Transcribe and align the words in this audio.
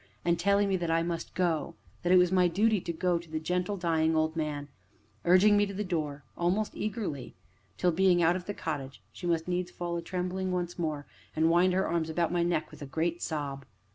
and 0.25 0.39
telling 0.39 0.67
me 0.67 0.75
that 0.75 0.89
I 0.89 1.03
must 1.03 1.35
go 1.35 1.75
that 2.01 2.11
it 2.11 2.17
was 2.17 2.31
my 2.31 2.47
duty 2.47 2.81
to 2.81 2.91
go 2.91 3.19
to 3.19 3.29
the 3.29 3.39
"gentle, 3.39 3.77
dying 3.77 4.15
old 4.15 4.35
man" 4.35 4.67
urging 5.25 5.55
me 5.55 5.67
to 5.67 5.75
the 5.75 5.83
door, 5.83 6.23
almost 6.35 6.75
eagerly, 6.75 7.35
till, 7.77 7.91
being 7.91 8.19
out 8.19 8.35
of 8.35 8.45
the 8.47 8.55
cottage, 8.55 9.03
she 9.13 9.27
must 9.27 9.47
needs 9.47 9.69
fall 9.69 9.95
a 9.97 10.01
trembling 10.01 10.51
once 10.51 10.79
more, 10.79 11.05
and 11.35 11.51
wind 11.51 11.73
her 11.73 11.85
arms 11.87 12.09
about 12.09 12.31
my 12.31 12.41
neck, 12.41 12.71
with 12.71 12.81
a 12.81 12.87
great 12.87 13.21
sob. 13.21 13.63